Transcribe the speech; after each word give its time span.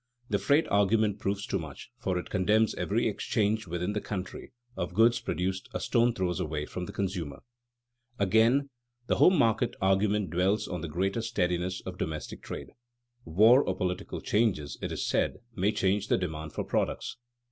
The 0.31 0.39
freight 0.39 0.65
argument 0.71 1.19
proves 1.19 1.45
too 1.45 1.59
much, 1.59 1.91
for 1.99 2.17
it 2.17 2.31
condemns 2.31 2.73
every 2.73 3.07
exchange, 3.07 3.67
within 3.67 3.93
the 3.93 4.01
country, 4.01 4.51
of 4.75 4.95
goods 4.95 5.19
produced 5.19 5.69
a 5.75 5.79
stone's 5.79 6.15
throw 6.15 6.31
away 6.31 6.65
from 6.65 6.87
the 6.87 6.91
consumer. 6.91 7.43
[Sidenote: 8.17 8.17
As 8.17 8.17
to 8.17 8.17
security 8.17 8.17
of 8.17 8.17
trade] 8.17 8.27
Again, 8.49 8.69
the 9.05 9.15
home 9.17 9.37
market 9.37 9.75
argument 9.79 10.29
dwells 10.31 10.67
on 10.67 10.81
the 10.81 10.87
greater 10.87 11.21
steadiness 11.21 11.81
of 11.81 11.99
domestic 11.99 12.41
trade. 12.41 12.69
War 13.25 13.61
or 13.63 13.77
political 13.77 14.21
changes, 14.21 14.79
it 14.81 14.91
is 14.91 15.05
said, 15.07 15.37
may 15.55 15.71
change 15.71 16.07
the 16.07 16.17
demand 16.17 16.53
for 16.53 16.63
products. 16.63 17.17